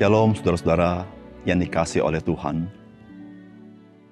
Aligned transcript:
Shalom 0.00 0.32
saudara-saudara 0.32 1.04
yang 1.44 1.60
dikasih 1.60 2.00
oleh 2.00 2.24
Tuhan. 2.24 2.72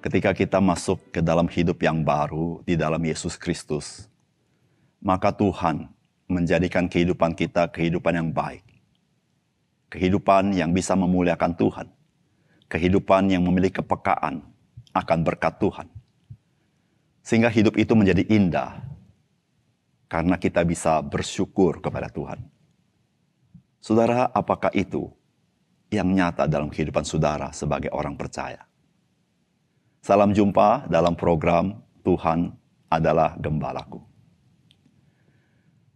Ketika 0.05 0.37
kita 0.37 0.61
masuk 0.61 1.01
ke 1.09 1.17
dalam 1.17 1.49
hidup 1.49 1.81
yang 1.81 2.05
baru 2.05 2.61
di 2.61 2.77
dalam 2.77 3.01
Yesus 3.01 3.33
Kristus, 3.33 4.05
maka 5.01 5.33
Tuhan 5.33 5.89
menjadikan 6.29 6.85
kehidupan 6.85 7.33
kita 7.33 7.73
kehidupan 7.73 8.21
yang 8.21 8.29
baik. 8.29 8.61
Kehidupan 9.89 10.53
yang 10.53 10.77
bisa 10.77 10.93
memuliakan 10.93 11.57
Tuhan. 11.57 11.89
Kehidupan 12.69 13.33
yang 13.33 13.41
memiliki 13.41 13.81
kepekaan 13.81 14.45
akan 14.93 15.19
berkat 15.25 15.57
Tuhan. 15.57 15.89
Sehingga 17.25 17.49
hidup 17.49 17.73
itu 17.81 17.97
menjadi 17.97 18.29
indah 18.29 18.77
karena 20.05 20.37
kita 20.37 20.61
bisa 20.69 21.01
bersyukur 21.01 21.81
kepada 21.81 22.13
Tuhan. 22.13 22.45
Saudara, 23.81 24.29
apakah 24.29 24.69
itu 24.77 25.17
yang 25.89 26.13
nyata 26.13 26.45
dalam 26.45 26.69
kehidupan 26.69 27.05
saudara 27.05 27.49
sebagai 27.53 27.89
orang 27.93 28.13
percaya? 28.13 28.65
Salam 29.99 30.31
jumpa 30.31 30.87
dalam 30.87 31.13
program 31.13 31.75
Tuhan 32.05 32.55
adalah 32.87 33.35
Gembalaku. 33.37 34.01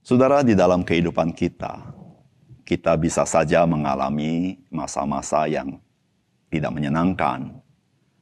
Saudara, 0.04 0.44
di 0.44 0.52
dalam 0.52 0.84
kehidupan 0.84 1.32
kita, 1.32 1.80
kita 2.68 2.94
bisa 3.00 3.24
saja 3.24 3.64
mengalami 3.64 4.60
masa-masa 4.68 5.48
yang 5.48 5.80
tidak 6.52 6.76
menyenangkan, 6.76 7.56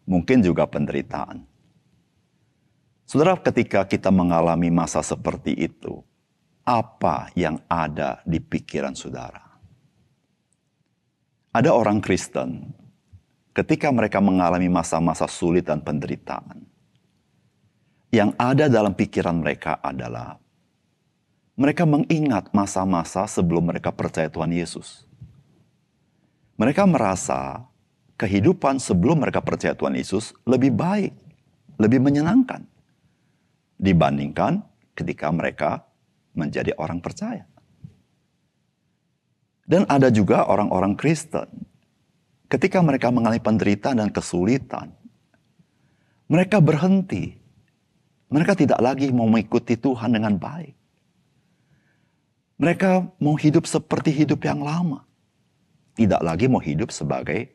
mungkin 0.05 0.45
juga 0.45 0.70
penderitaan. 0.70 1.43
Saudara, 3.09 3.35
ketika 3.35 3.84
kita 3.84 4.07
mengalami 4.07 4.71
masa 4.71 5.03
seperti 5.03 5.51
itu, 5.57 5.99
apa 6.63 7.27
yang 7.35 7.59
ada 7.68 8.24
di 8.24 8.40
pikiran 8.40 8.96
saudara? 8.96 9.51
Ada 11.52 11.76
orang 11.76 11.99
Kristen, 11.99 12.71
ketika 13.52 13.91
mereka 13.91 14.24
mengalami 14.24 14.71
masa-masa 14.71 15.27
sulit 15.27 15.68
dan 15.68 15.84
penderitaan, 15.84 16.63
yang 18.08 18.32
ada 18.40 18.71
dalam 18.71 18.96
pikiran 18.96 19.35
mereka 19.43 19.76
adalah 19.84 20.40
mereka 21.60 21.84
mengingat 21.84 22.55
masa-masa 22.55 23.27
sebelum 23.27 23.68
mereka 23.68 23.91
percaya 23.91 24.32
Tuhan 24.32 24.55
Yesus. 24.55 25.04
Mereka 26.55 26.88
merasa 26.88 27.68
kehidupan 28.15 28.80
sebelum 28.80 29.20
mereka 29.20 29.43
percaya 29.43 29.76
Tuhan 29.76 29.99
Yesus 29.99 30.32
lebih 30.48 30.71
baik, 30.71 31.12
lebih 31.76 31.99
menyenangkan 31.99 32.63
dibandingkan 33.76 34.63
ketika 34.96 35.27
mereka 35.36 35.84
menjadi 36.32 36.71
orang 36.80 37.04
percaya. 37.04 37.43
Dan 39.72 39.88
ada 39.88 40.12
juga 40.12 40.52
orang-orang 40.52 41.00
Kristen. 41.00 41.48
Ketika 42.52 42.84
mereka 42.84 43.08
mengalami 43.08 43.40
penderitaan 43.40 44.04
dan 44.04 44.12
kesulitan, 44.12 44.91
mereka 46.27 46.60
berhenti. 46.60 47.40
Mereka 48.27 48.60
tidak 48.60 48.84
lagi 48.84 49.08
mau 49.16 49.32
mengikuti 49.32 49.80
Tuhan 49.80 50.12
dengan 50.12 50.36
baik. 50.36 50.76
Mereka 52.60 53.16
mau 53.24 53.40
hidup 53.40 53.64
seperti 53.64 54.12
hidup 54.12 54.44
yang 54.44 54.60
lama. 54.60 55.08
Tidak 55.96 56.20
lagi 56.20 56.52
mau 56.52 56.60
hidup 56.60 56.92
sebagai 56.92 57.52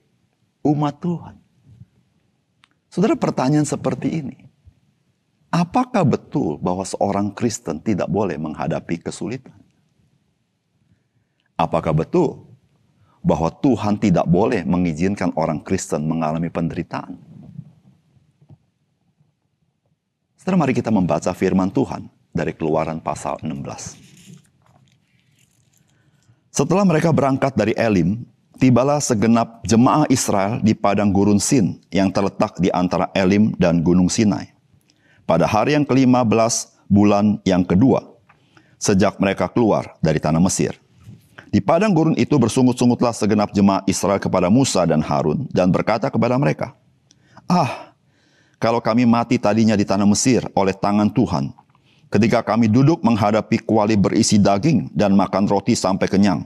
umat 0.64 0.96
Tuhan. 1.00 1.36
Saudara 2.88 3.12
pertanyaan 3.16 3.68
seperti 3.68 4.24
ini. 4.24 4.38
Apakah 5.52 6.04
betul 6.04 6.56
bahwa 6.60 6.84
seorang 6.84 7.32
Kristen 7.32 7.80
tidak 7.80 8.08
boleh 8.08 8.36
menghadapi 8.40 9.04
kesulitan? 9.04 9.55
Apakah 11.56 11.96
betul 11.96 12.44
bahwa 13.24 13.48
Tuhan 13.48 13.96
tidak 13.96 14.28
boleh 14.28 14.60
mengizinkan 14.68 15.32
orang 15.40 15.64
Kristen 15.64 16.04
mengalami 16.04 16.52
penderitaan? 16.52 17.16
Setelah 20.36 20.62
mari 20.62 20.76
kita 20.76 20.92
membaca 20.92 21.32
firman 21.32 21.72
Tuhan 21.72 22.06
dari 22.30 22.52
keluaran 22.52 23.00
pasal 23.00 23.40
16. 23.40 23.98
Setelah 26.52 26.84
mereka 26.84 27.10
berangkat 27.10 27.56
dari 27.56 27.72
Elim, 27.74 28.22
tibalah 28.60 29.00
segenap 29.00 29.64
jemaah 29.64 30.06
Israel 30.12 30.60
di 30.60 30.76
padang 30.76 31.10
gurun 31.10 31.40
Sin 31.40 31.80
yang 31.88 32.12
terletak 32.12 32.60
di 32.60 32.70
antara 32.70 33.08
Elim 33.16 33.56
dan 33.56 33.80
Gunung 33.80 34.12
Sinai. 34.12 34.52
Pada 35.26 35.48
hari 35.48 35.74
yang 35.74 35.82
ke-15 35.82 36.86
bulan 36.86 37.42
yang 37.42 37.66
kedua, 37.66 38.06
sejak 38.78 39.18
mereka 39.18 39.50
keluar 39.50 39.98
dari 39.98 40.22
tanah 40.22 40.38
Mesir. 40.38 40.85
Di 41.56 41.64
padang 41.64 41.96
gurun 41.96 42.12
itu 42.20 42.36
bersungut-sungutlah 42.36 43.16
segenap 43.16 43.48
jemaah 43.48 43.80
Israel 43.88 44.20
kepada 44.20 44.52
Musa 44.52 44.84
dan 44.84 45.00
Harun 45.00 45.48
dan 45.48 45.72
berkata 45.72 46.12
kepada 46.12 46.36
mereka, 46.36 46.76
Ah, 47.48 47.96
kalau 48.60 48.76
kami 48.84 49.08
mati 49.08 49.40
tadinya 49.40 49.72
di 49.72 49.88
tanah 49.88 50.04
Mesir 50.04 50.44
oleh 50.52 50.76
tangan 50.76 51.08
Tuhan, 51.08 51.56
ketika 52.12 52.44
kami 52.44 52.68
duduk 52.68 53.00
menghadapi 53.00 53.64
kuali 53.64 53.96
berisi 53.96 54.36
daging 54.36 54.92
dan 54.92 55.16
makan 55.16 55.48
roti 55.48 55.72
sampai 55.72 56.04
kenyang. 56.04 56.44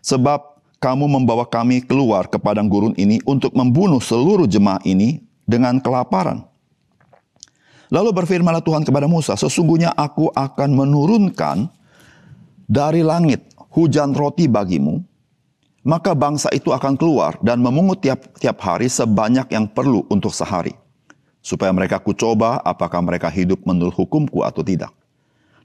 Sebab 0.00 0.40
kamu 0.80 1.04
membawa 1.12 1.44
kami 1.44 1.84
keluar 1.84 2.24
ke 2.24 2.40
padang 2.40 2.72
gurun 2.72 2.96
ini 2.96 3.20
untuk 3.28 3.52
membunuh 3.52 4.00
seluruh 4.00 4.48
jemaah 4.48 4.80
ini 4.88 5.20
dengan 5.44 5.76
kelaparan. 5.76 6.48
Lalu 7.92 8.16
berfirmanlah 8.16 8.64
Tuhan 8.64 8.80
kepada 8.80 9.04
Musa, 9.04 9.36
sesungguhnya 9.36 9.92
aku 9.92 10.32
akan 10.32 10.72
menurunkan 10.72 11.68
dari 12.64 13.04
langit 13.04 13.47
hujan 13.72 14.16
roti 14.16 14.48
bagimu, 14.48 15.04
maka 15.86 16.12
bangsa 16.12 16.52
itu 16.52 16.68
akan 16.74 16.98
keluar 17.00 17.40
dan 17.40 17.62
memungut 17.62 18.04
tiap-tiap 18.04 18.58
hari 18.60 18.92
sebanyak 18.92 19.48
yang 19.52 19.64
perlu 19.68 20.04
untuk 20.12 20.34
sehari. 20.34 20.76
Supaya 21.40 21.72
mereka 21.72 21.96
kucoba 22.02 22.60
apakah 22.60 23.00
mereka 23.00 23.32
hidup 23.32 23.64
menurut 23.64 23.94
hukumku 23.96 24.44
atau 24.44 24.60
tidak. 24.60 24.92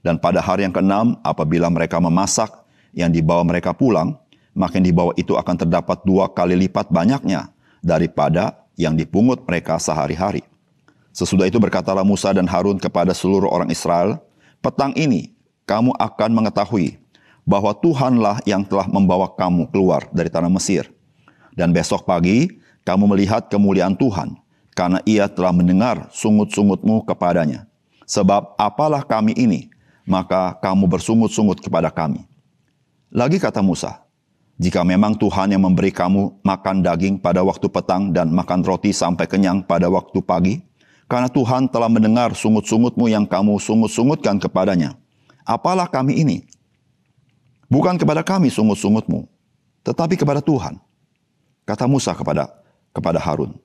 Dan 0.00 0.16
pada 0.20 0.40
hari 0.40 0.64
yang 0.64 0.72
keenam, 0.72 1.16
apabila 1.24 1.68
mereka 1.68 2.00
memasak 2.00 2.52
yang 2.96 3.12
dibawa 3.12 3.44
mereka 3.44 3.76
pulang, 3.76 4.16
maka 4.54 4.78
yang 4.78 4.86
dibawa 4.86 5.12
itu 5.18 5.34
akan 5.34 5.66
terdapat 5.66 6.00
dua 6.06 6.30
kali 6.30 6.56
lipat 6.56 6.88
banyaknya 6.88 7.50
daripada 7.82 8.64
yang 8.78 8.94
dipungut 8.94 9.42
mereka 9.44 9.76
sehari-hari. 9.76 10.46
Sesudah 11.14 11.46
itu 11.46 11.60
berkatalah 11.60 12.02
Musa 12.02 12.32
dan 12.34 12.48
Harun 12.48 12.78
kepada 12.78 13.14
seluruh 13.14 13.46
orang 13.50 13.70
Israel, 13.70 14.18
petang 14.58 14.94
ini 14.96 15.34
kamu 15.68 15.94
akan 15.94 16.30
mengetahui 16.32 16.98
bahwa 17.44 17.76
Tuhanlah 17.76 18.40
yang 18.48 18.64
telah 18.64 18.88
membawa 18.88 19.28
kamu 19.28 19.68
keluar 19.68 20.08
dari 20.10 20.32
tanah 20.32 20.48
Mesir. 20.48 20.88
Dan 21.54 21.70
besok 21.70 22.08
pagi 22.08 22.50
kamu 22.82 23.14
melihat 23.14 23.46
kemuliaan 23.46 23.94
Tuhan, 23.94 24.36
karena 24.74 24.98
ia 25.06 25.30
telah 25.30 25.54
mendengar 25.54 26.10
sungut-sungutmu 26.10 27.06
kepadanya. 27.06 27.68
Sebab 28.04 28.58
apalah 28.60 29.06
kami 29.06 29.32
ini, 29.38 29.72
maka 30.04 30.56
kamu 30.60 30.84
bersungut-sungut 30.90 31.62
kepada 31.64 31.88
kami. 31.88 32.26
Lagi 33.08 33.38
kata 33.38 33.62
Musa, 33.62 34.04
jika 34.60 34.82
memang 34.84 35.16
Tuhan 35.16 35.54
yang 35.54 35.62
memberi 35.64 35.94
kamu 35.94 36.42
makan 36.44 36.84
daging 36.84 37.16
pada 37.22 37.40
waktu 37.40 37.70
petang 37.70 38.10
dan 38.10 38.28
makan 38.34 38.66
roti 38.66 38.90
sampai 38.92 39.24
kenyang 39.24 39.64
pada 39.64 39.86
waktu 39.88 40.18
pagi, 40.20 40.60
karena 41.08 41.30
Tuhan 41.30 41.70
telah 41.70 41.88
mendengar 41.88 42.34
sungut-sungutmu 42.34 43.06
yang 43.08 43.24
kamu 43.24 43.56
sungut-sungutkan 43.62 44.42
kepadanya. 44.42 44.98
Apalah 45.44 45.88
kami 45.88 46.20
ini? 46.20 46.36
Bukan 47.74 47.98
kepada 47.98 48.22
kami 48.22 48.54
sungut-sungutmu, 48.54 49.26
tetapi 49.82 50.14
kepada 50.14 50.38
Tuhan. 50.38 50.78
Kata 51.66 51.90
Musa 51.90 52.14
kepada 52.14 52.46
kepada 52.94 53.18
Harun. 53.18 53.58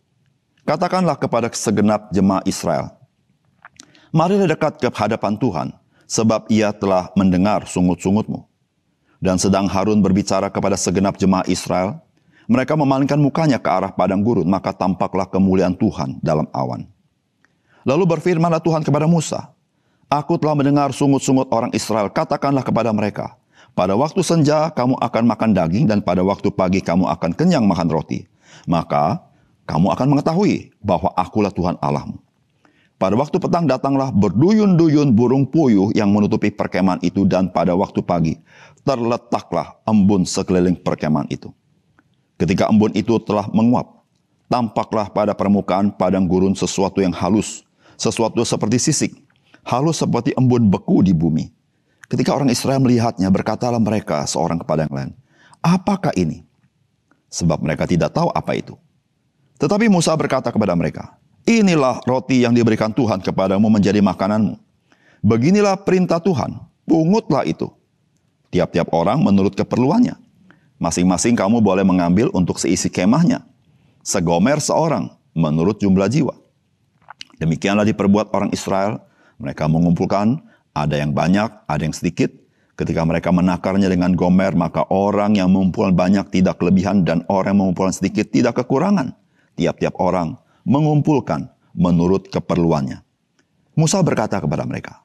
Katakanlah 0.65 1.13
kepada 1.13 1.45
segenap 1.53 2.09
jemaah 2.09 2.41
Israel. 2.49 2.89
Marilah 4.09 4.49
dekat 4.49 4.81
ke 4.81 4.89
hadapan 4.89 5.38
Tuhan, 5.38 5.67
sebab 6.09 6.50
ia 6.50 6.73
telah 6.73 7.13
mendengar 7.13 7.69
sungut-sungutmu. 7.69 8.50
Dan 9.21 9.38
sedang 9.38 9.69
Harun 9.69 10.01
berbicara 10.01 10.50
kepada 10.50 10.73
segenap 10.73 11.13
jemaah 11.21 11.45
Israel, 11.45 12.01
mereka 12.50 12.73
memalingkan 12.73 13.21
mukanya 13.21 13.62
ke 13.62 13.69
arah 13.69 13.94
padang 13.94 14.25
gurun, 14.25 14.50
maka 14.50 14.73
tampaklah 14.73 15.29
kemuliaan 15.29 15.77
Tuhan 15.77 16.17
dalam 16.25 16.50
awan. 16.50 16.89
Lalu 17.85 18.09
berfirmanlah 18.17 18.57
Tuhan 18.65 18.81
kepada 18.81 19.05
Musa, 19.05 19.53
Aku 20.09 20.41
telah 20.41 20.57
mendengar 20.57 20.89
sungut-sungut 20.89 21.53
orang 21.53 21.69
Israel, 21.77 22.09
katakanlah 22.09 22.65
kepada 22.65 22.89
mereka, 22.89 23.38
pada 23.79 23.95
waktu 23.95 24.19
senja 24.19 24.67
kamu 24.75 24.99
akan 24.99 25.23
makan 25.23 25.55
daging 25.55 25.87
dan 25.87 26.03
pada 26.03 26.19
waktu 26.19 26.51
pagi 26.51 26.83
kamu 26.83 27.07
akan 27.15 27.31
kenyang 27.31 27.63
makan 27.63 27.87
roti. 27.87 28.27
Maka 28.67 29.23
kamu 29.63 29.95
akan 29.95 30.07
mengetahui 30.11 30.75
bahwa 30.83 31.15
akulah 31.15 31.47
Tuhan 31.47 31.79
Allahmu. 31.79 32.19
Pada 32.99 33.15
waktu 33.15 33.39
petang 33.39 33.63
datanglah 33.63 34.11
berduyun-duyun 34.11 35.15
burung 35.15 35.47
puyuh 35.47 35.95
yang 35.95 36.11
menutupi 36.11 36.51
perkemahan 36.51 36.99
itu 36.99 37.23
dan 37.23 37.47
pada 37.47 37.71
waktu 37.71 38.03
pagi 38.03 38.35
terletaklah 38.83 39.79
embun 39.87 40.27
sekeliling 40.27 40.75
perkemahan 40.75 41.31
itu. 41.31 41.47
Ketika 42.35 42.67
embun 42.67 42.91
itu 42.91 43.15
telah 43.23 43.47
menguap, 43.55 44.03
tampaklah 44.51 45.07
pada 45.07 45.31
permukaan 45.31 45.95
padang 45.95 46.27
gurun 46.27 46.51
sesuatu 46.51 46.99
yang 46.99 47.15
halus, 47.15 47.63
sesuatu 47.95 48.43
seperti 48.43 48.91
sisik, 48.91 49.15
halus 49.63 50.03
seperti 50.03 50.35
embun 50.35 50.67
beku 50.67 50.99
di 50.99 51.15
bumi. 51.15 51.58
Ketika 52.09 52.33
orang 52.33 52.50
Israel 52.50 52.81
melihatnya, 52.81 53.29
berkatalah 53.29 53.77
mereka 53.77 54.25
seorang 54.25 54.57
kepada 54.57 54.89
yang 54.89 54.94
lain, 54.97 55.11
apakah 55.61 56.09
ini? 56.17 56.50
sebab 57.29 57.61
mereka 57.61 57.85
tidak 57.85 58.11
tahu 58.11 58.33
apa 58.33 58.57
itu. 58.57 58.75
Tetapi 59.61 59.88
Musa 59.88 60.11
berkata 60.17 60.50
kepada 60.50 60.73
mereka, 60.73 61.15
Inilah 61.47 62.03
roti 62.06 62.44
yang 62.45 62.53
diberikan 62.53 62.94
Tuhan 62.94 63.23
kepadamu 63.23 63.71
menjadi 63.71 64.03
makananmu. 64.03 64.59
Beginilah 65.23 65.81
perintah 65.81 66.21
Tuhan, 66.21 66.61
pungutlah 66.85 67.47
itu. 67.47 67.71
Tiap-tiap 68.53 68.91
orang 68.94 69.21
menurut 69.21 69.53
keperluannya. 69.57 70.17
Masing-masing 70.77 71.33
kamu 71.38 71.62
boleh 71.62 71.85
mengambil 71.85 72.29
untuk 72.33 72.57
seisi 72.62 72.89
kemahnya. 72.89 73.45
Segomer 74.05 74.62
seorang 74.62 75.09
menurut 75.33 75.81
jumlah 75.81 76.09
jiwa. 76.09 76.33
Demikianlah 77.41 77.85
diperbuat 77.88 78.29
orang 78.29 78.50
Israel. 78.53 79.01
Mereka 79.39 79.65
mengumpulkan, 79.71 80.39
ada 80.74 80.95
yang 80.98 81.12
banyak, 81.12 81.50
ada 81.66 81.81
yang 81.81 81.95
sedikit. 81.95 82.31
Ketika 82.80 83.04
mereka 83.04 83.36
menakarnya 83.36 83.92
dengan 83.92 84.16
gomer, 84.16 84.56
maka 84.56 84.88
orang 84.88 85.36
yang 85.36 85.51
mengumpulkan 85.51 85.94
banyak 86.00 86.31
tidak 86.31 86.63
kelebihan 86.63 87.04
dan 87.04 87.27
orang 87.27 87.56
yang 87.56 87.60
mengumpulkan 87.68 87.92
sedikit 87.92 88.31
tidak 88.31 88.63
kekurangan. 88.63 89.12
Tiap-tiap 89.60 90.00
orang 90.00 90.39
mengumpulkan 90.63 91.51
menurut 91.75 92.31
keperluannya. 92.31 93.04
Musa 93.75 94.00
berkata 94.00 94.39
kepada 94.39 94.63
mereka, 94.63 95.04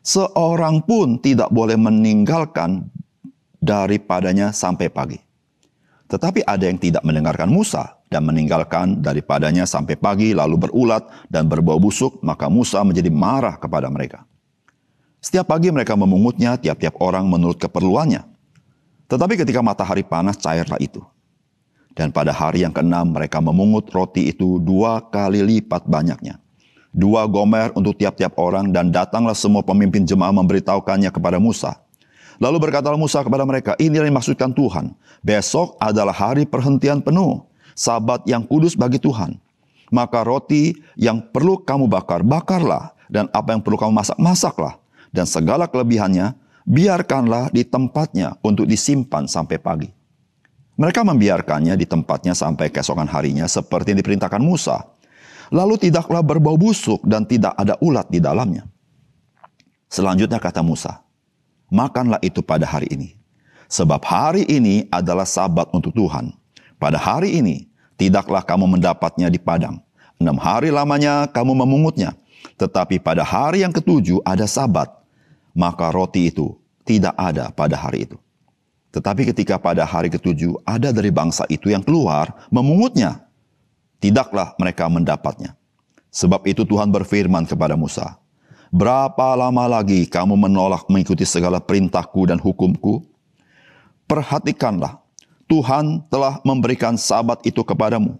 Seorang 0.00 0.80
pun 0.88 1.20
tidak 1.20 1.52
boleh 1.52 1.76
meninggalkan 1.76 2.88
daripadanya 3.60 4.48
sampai 4.48 4.88
pagi. 4.88 5.20
Tetapi 6.08 6.42
ada 6.48 6.64
yang 6.64 6.80
tidak 6.80 7.04
mendengarkan 7.04 7.52
Musa 7.52 8.00
dan 8.08 8.26
meninggalkan 8.26 8.98
daripadanya 8.98 9.68
sampai 9.68 9.94
pagi 9.94 10.32
lalu 10.32 10.56
berulat 10.56 11.06
dan 11.28 11.46
berbau 11.46 11.78
busuk, 11.78 12.18
maka 12.24 12.48
Musa 12.50 12.80
menjadi 12.82 13.12
marah 13.12 13.60
kepada 13.60 13.86
mereka. 13.92 14.24
Setiap 15.20 15.52
pagi 15.52 15.68
mereka 15.68 15.92
memungutnya 16.00 16.56
tiap-tiap 16.56 16.96
orang 16.96 17.28
menurut 17.28 17.60
keperluannya. 17.60 18.24
Tetapi 19.04 19.44
ketika 19.44 19.60
matahari 19.60 20.00
panas 20.00 20.40
cairlah 20.40 20.80
itu. 20.80 21.04
Dan 21.92 22.08
pada 22.08 22.32
hari 22.32 22.64
yang 22.64 22.72
keenam 22.72 23.12
mereka 23.12 23.36
memungut 23.36 23.92
roti 23.92 24.32
itu 24.32 24.56
dua 24.64 25.04
kali 25.12 25.44
lipat 25.44 25.84
banyaknya. 25.84 26.40
Dua 26.88 27.28
gomer 27.28 27.68
untuk 27.76 28.00
tiap-tiap 28.00 28.32
orang 28.40 28.72
dan 28.72 28.88
datanglah 28.88 29.36
semua 29.36 29.60
pemimpin 29.60 30.08
jemaah 30.08 30.32
memberitahukannya 30.32 31.12
kepada 31.12 31.36
Musa. 31.36 31.76
Lalu 32.40 32.56
berkatalah 32.56 32.96
Musa 32.96 33.20
kepada 33.20 33.44
mereka, 33.44 33.76
ini 33.76 34.00
yang 34.00 34.08
dimaksudkan 34.08 34.56
Tuhan. 34.56 34.96
Besok 35.20 35.76
adalah 35.76 36.16
hari 36.16 36.48
perhentian 36.48 37.04
penuh, 37.04 37.44
sabat 37.76 38.24
yang 38.24 38.40
kudus 38.48 38.72
bagi 38.72 38.96
Tuhan. 38.96 39.36
Maka 39.92 40.24
roti 40.24 40.80
yang 40.96 41.20
perlu 41.20 41.60
kamu 41.60 41.84
bakar, 41.92 42.24
bakarlah. 42.24 42.96
Dan 43.10 43.28
apa 43.34 43.52
yang 43.52 43.60
perlu 43.60 43.76
kamu 43.76 43.92
masak, 43.92 44.16
masaklah 44.16 44.80
dan 45.10 45.26
segala 45.26 45.66
kelebihannya 45.66 46.34
biarkanlah 46.66 47.50
di 47.50 47.66
tempatnya 47.66 48.38
untuk 48.46 48.66
disimpan 48.66 49.26
sampai 49.26 49.58
pagi. 49.58 49.90
Mereka 50.80 51.04
membiarkannya 51.04 51.76
di 51.76 51.84
tempatnya 51.84 52.32
sampai 52.32 52.72
keesokan 52.72 53.04
harinya 53.04 53.44
seperti 53.44 53.92
yang 53.92 54.00
diperintahkan 54.00 54.40
Musa. 54.40 54.80
Lalu 55.50 55.90
tidaklah 55.90 56.22
berbau 56.22 56.56
busuk 56.56 57.02
dan 57.04 57.26
tidak 57.26 57.52
ada 57.58 57.76
ulat 57.82 58.08
di 58.08 58.22
dalamnya. 58.22 58.64
Selanjutnya 59.90 60.38
kata 60.38 60.62
Musa, 60.62 61.02
makanlah 61.68 62.22
itu 62.22 62.40
pada 62.40 62.64
hari 62.64 62.86
ini. 62.94 63.18
Sebab 63.66 64.02
hari 64.06 64.46
ini 64.46 64.86
adalah 64.88 65.26
sabat 65.26 65.68
untuk 65.74 65.90
Tuhan. 65.94 66.32
Pada 66.78 66.96
hari 66.96 67.38
ini 67.38 67.66
tidaklah 67.98 68.40
kamu 68.46 68.78
mendapatnya 68.78 69.26
di 69.26 69.42
padang. 69.42 69.82
Enam 70.22 70.38
hari 70.38 70.70
lamanya 70.70 71.26
kamu 71.28 71.66
memungutnya. 71.66 72.14
Tetapi 72.56 73.02
pada 73.02 73.26
hari 73.26 73.66
yang 73.66 73.74
ketujuh 73.74 74.22
ada 74.24 74.46
sabat 74.46 74.99
maka 75.54 75.90
roti 75.90 76.30
itu 76.30 76.54
tidak 76.86 77.14
ada 77.14 77.50
pada 77.54 77.76
hari 77.78 78.08
itu. 78.08 78.18
Tetapi 78.90 79.30
ketika 79.30 79.54
pada 79.54 79.86
hari 79.86 80.10
ketujuh 80.10 80.66
ada 80.66 80.90
dari 80.90 81.14
bangsa 81.14 81.46
itu 81.46 81.70
yang 81.70 81.82
keluar 81.86 82.34
memungutnya, 82.50 83.22
tidaklah 84.02 84.58
mereka 84.58 84.90
mendapatnya. 84.90 85.54
Sebab 86.10 86.42
itu 86.50 86.66
Tuhan 86.66 86.90
berfirman 86.90 87.46
kepada 87.46 87.78
Musa, 87.78 88.18
Berapa 88.70 89.34
lama 89.34 89.66
lagi 89.66 90.06
kamu 90.06 90.46
menolak 90.46 90.86
mengikuti 90.86 91.26
segala 91.26 91.58
perintahku 91.58 92.30
dan 92.30 92.38
hukumku? 92.38 93.02
Perhatikanlah, 94.06 95.02
Tuhan 95.50 96.06
telah 96.06 96.38
memberikan 96.46 96.94
sabat 96.94 97.42
itu 97.42 97.62
kepadamu. 97.66 98.18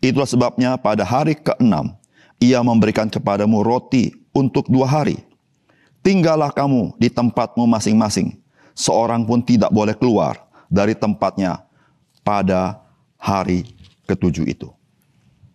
Itulah 0.00 0.28
sebabnya 0.28 0.80
pada 0.80 1.04
hari 1.04 1.36
keenam, 1.36 1.92
ia 2.40 2.60
memberikan 2.64 3.08
kepadamu 3.08 3.60
roti 3.60 4.12
untuk 4.32 4.68
dua 4.68 4.88
hari 4.88 5.20
Tinggallah 6.02 6.50
kamu 6.50 6.98
di 6.98 7.06
tempatmu 7.06 7.62
masing-masing. 7.70 8.34
Seorang 8.74 9.22
pun 9.22 9.38
tidak 9.38 9.70
boleh 9.70 9.94
keluar 9.94 10.34
dari 10.66 10.98
tempatnya 10.98 11.62
pada 12.26 12.82
hari 13.14 13.70
ketujuh 14.10 14.42
itu. 14.50 14.66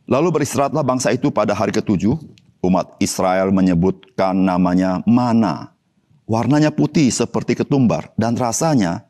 Lalu 0.08 0.40
beristirahatlah 0.40 0.88
bangsa 0.88 1.12
itu 1.12 1.28
pada 1.28 1.52
hari 1.52 1.76
ketujuh. 1.76 2.16
Umat 2.64 2.96
Israel 3.04 3.52
menyebutkan 3.52 4.34
namanya 4.34 5.04
mana. 5.04 5.76
Warnanya 6.24 6.72
putih 6.72 7.12
seperti 7.12 7.60
ketumbar 7.60 8.16
dan 8.16 8.40
rasanya 8.40 9.04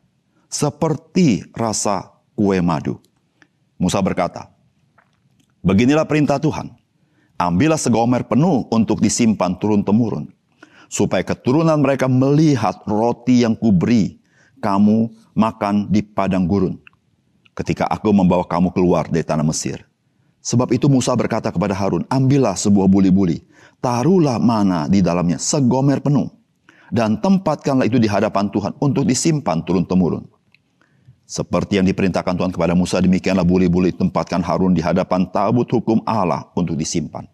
seperti 0.50 1.46
rasa 1.54 2.18
kue 2.34 2.58
madu. 2.66 2.98
Musa 3.78 4.02
berkata, 4.02 4.50
Beginilah 5.62 6.10
perintah 6.10 6.42
Tuhan. 6.42 6.74
Ambillah 7.38 7.78
segomer 7.78 8.26
penuh 8.26 8.66
untuk 8.74 8.98
disimpan 8.98 9.54
turun-temurun 9.54 10.37
supaya 10.88 11.24
keturunan 11.24 11.80
mereka 11.80 12.08
melihat 12.08 12.84
roti 12.88 13.44
yang 13.44 13.56
kuberi 13.56 14.20
kamu 14.60 15.12
makan 15.38 15.88
di 15.92 16.02
padang 16.02 16.50
gurun 16.50 16.80
ketika 17.54 17.86
aku 17.90 18.14
membawa 18.14 18.46
kamu 18.46 18.70
keluar 18.74 19.10
dari 19.10 19.26
tanah 19.26 19.46
Mesir. 19.46 19.82
Sebab 20.46 20.72
itu 20.72 20.88
Musa 20.88 21.12
berkata 21.18 21.52
kepada 21.52 21.76
Harun, 21.76 22.08
ambillah 22.08 22.56
sebuah 22.56 22.88
buli-buli, 22.88 23.44
taruhlah 23.84 24.40
mana 24.40 24.88
di 24.88 25.04
dalamnya 25.04 25.36
segomer 25.36 26.00
penuh, 26.00 26.32
dan 26.88 27.20
tempatkanlah 27.20 27.84
itu 27.84 28.00
di 28.00 28.08
hadapan 28.08 28.48
Tuhan 28.48 28.72
untuk 28.80 29.04
disimpan 29.04 29.60
turun-temurun. 29.66 30.24
Seperti 31.28 31.76
yang 31.76 31.88
diperintahkan 31.92 32.40
Tuhan 32.40 32.56
kepada 32.56 32.72
Musa, 32.72 33.04
demikianlah 33.04 33.44
buli-buli 33.44 33.92
tempatkan 33.92 34.40
Harun 34.40 34.72
di 34.72 34.80
hadapan 34.80 35.28
tabut 35.28 35.68
hukum 35.68 36.00
Allah 36.08 36.48
untuk 36.56 36.80
disimpan. 36.80 37.28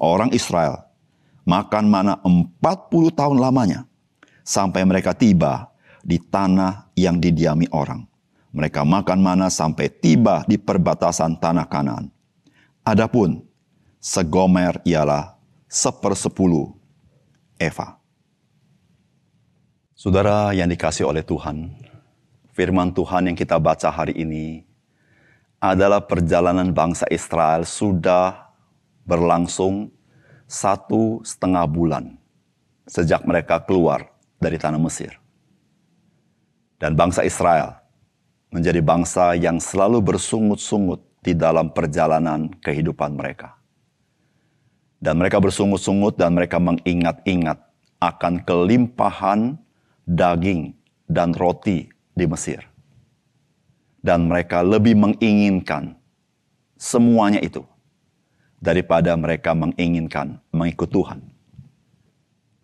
Orang 0.00 0.32
Israel 0.32 0.83
makan 1.44 1.84
mana 1.88 2.18
40 2.24 2.60
tahun 3.12 3.38
lamanya 3.38 3.84
sampai 4.44 4.84
mereka 4.84 5.12
tiba 5.16 5.72
di 6.04 6.20
tanah 6.20 6.92
yang 6.96 7.16
didiami 7.16 7.68
orang. 7.72 8.04
Mereka 8.54 8.84
makan 8.86 9.20
mana 9.20 9.46
sampai 9.48 9.88
tiba 9.88 10.44
di 10.46 10.60
perbatasan 10.60 11.40
tanah 11.40 11.66
kanan. 11.66 12.12
Adapun 12.84 13.42
segomer 13.98 14.78
ialah 14.84 15.34
sepersepuluh 15.66 16.70
Eva. 17.58 17.98
Saudara 19.96 20.52
yang 20.52 20.68
dikasih 20.68 21.08
oleh 21.08 21.24
Tuhan, 21.24 21.72
firman 22.52 22.92
Tuhan 22.92 23.32
yang 23.32 23.36
kita 23.38 23.56
baca 23.56 23.88
hari 23.88 24.12
ini 24.20 24.62
adalah 25.58 26.04
perjalanan 26.04 26.70
bangsa 26.76 27.08
Israel 27.08 27.64
sudah 27.64 28.52
berlangsung 29.08 29.93
satu 30.54 31.18
setengah 31.26 31.66
bulan 31.66 32.14
sejak 32.86 33.26
mereka 33.26 33.58
keluar 33.58 34.06
dari 34.38 34.54
tanah 34.54 34.78
Mesir. 34.78 35.18
Dan 36.78 36.94
bangsa 36.94 37.26
Israel 37.26 37.82
menjadi 38.54 38.78
bangsa 38.78 39.34
yang 39.34 39.58
selalu 39.58 40.14
bersungut-sungut 40.14 41.02
di 41.26 41.34
dalam 41.34 41.74
perjalanan 41.74 42.54
kehidupan 42.62 43.18
mereka. 43.18 43.58
Dan 45.02 45.18
mereka 45.18 45.42
bersungut-sungut 45.42 46.14
dan 46.14 46.38
mereka 46.38 46.62
mengingat-ingat 46.62 47.58
akan 47.98 48.46
kelimpahan 48.46 49.58
daging 50.06 50.76
dan 51.10 51.34
roti 51.34 51.90
di 52.14 52.24
Mesir. 52.30 52.62
Dan 54.04 54.28
mereka 54.28 54.60
lebih 54.60 54.94
menginginkan 54.94 55.96
semuanya 56.76 57.40
itu 57.40 57.64
daripada 58.64 59.12
mereka 59.12 59.52
menginginkan 59.52 60.40
mengikut 60.48 60.88
Tuhan. 60.88 61.20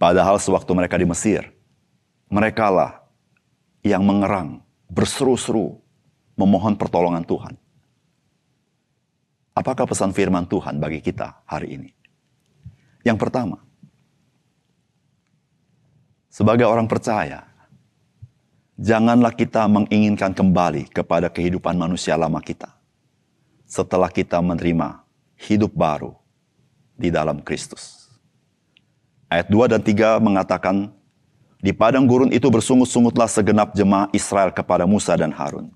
Padahal 0.00 0.40
sewaktu 0.40 0.72
mereka 0.72 0.96
di 0.96 1.04
Mesir, 1.04 1.52
merekalah 2.32 3.04
yang 3.84 4.00
mengerang, 4.00 4.64
berseru-seru, 4.88 5.76
memohon 6.40 6.72
pertolongan 6.80 7.20
Tuhan. 7.20 7.54
Apakah 9.52 9.84
pesan 9.84 10.16
firman 10.16 10.48
Tuhan 10.48 10.80
bagi 10.80 11.04
kita 11.04 11.44
hari 11.44 11.76
ini? 11.76 11.90
Yang 13.04 13.20
pertama, 13.20 13.60
sebagai 16.32 16.64
orang 16.64 16.88
percaya, 16.88 17.44
janganlah 18.80 19.36
kita 19.36 19.68
menginginkan 19.68 20.32
kembali 20.32 20.88
kepada 20.88 21.28
kehidupan 21.28 21.76
manusia 21.76 22.16
lama 22.16 22.40
kita 22.40 22.72
setelah 23.68 24.08
kita 24.08 24.40
menerima 24.40 25.09
hidup 25.48 25.72
baru 25.72 26.12
di 27.00 27.08
dalam 27.08 27.40
Kristus. 27.40 28.12
Ayat 29.30 29.48
2 29.48 29.72
dan 29.72 29.80
3 29.80 30.20
mengatakan, 30.20 30.92
Di 31.60 31.72
padang 31.72 32.04
gurun 32.04 32.32
itu 32.32 32.48
bersungut-sungutlah 32.48 33.28
segenap 33.28 33.72
jemaah 33.76 34.08
Israel 34.12 34.52
kepada 34.52 34.84
Musa 34.84 35.16
dan 35.16 35.32
Harun. 35.32 35.72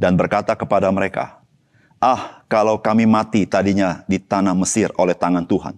dan 0.00 0.16
berkata 0.16 0.56
kepada 0.56 0.88
mereka, 0.88 1.44
Ah, 2.00 2.40
kalau 2.48 2.80
kami 2.80 3.04
mati 3.04 3.44
tadinya 3.44 4.00
di 4.08 4.16
tanah 4.16 4.56
Mesir 4.56 4.88
oleh 4.96 5.12
tangan 5.12 5.44
Tuhan. 5.44 5.76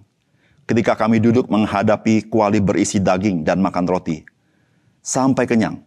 Ketika 0.63 0.95
kami 0.95 1.19
duduk 1.19 1.51
menghadapi 1.51 2.31
kuali 2.31 2.63
berisi 2.63 3.03
daging 3.03 3.43
dan 3.43 3.59
makan 3.59 3.91
roti. 3.91 4.23
Sampai 5.03 5.51
kenyang. 5.51 5.83